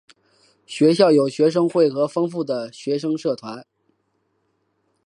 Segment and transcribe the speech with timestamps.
[0.65, 3.67] 学校有学生会和丰富的学生社团。